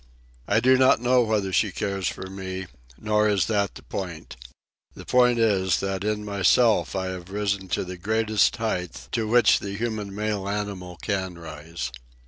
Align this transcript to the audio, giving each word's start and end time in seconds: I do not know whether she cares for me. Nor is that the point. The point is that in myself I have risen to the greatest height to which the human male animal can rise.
I 0.47 0.59
do 0.59 0.79
not 0.79 0.99
know 0.99 1.21
whether 1.21 1.53
she 1.53 1.71
cares 1.71 2.07
for 2.07 2.25
me. 2.27 2.65
Nor 2.97 3.29
is 3.29 3.45
that 3.45 3.75
the 3.75 3.83
point. 3.83 4.35
The 4.95 5.05
point 5.05 5.37
is 5.37 5.79
that 5.79 6.03
in 6.03 6.25
myself 6.25 6.95
I 6.95 7.09
have 7.09 7.29
risen 7.29 7.67
to 7.67 7.85
the 7.85 7.97
greatest 7.97 8.55
height 8.55 9.09
to 9.11 9.27
which 9.27 9.59
the 9.59 9.73
human 9.75 10.15
male 10.15 10.49
animal 10.49 10.97
can 11.03 11.37
rise. 11.37 11.91